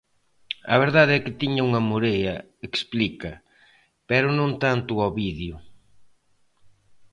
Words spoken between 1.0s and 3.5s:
é que tiña unha morea, explica,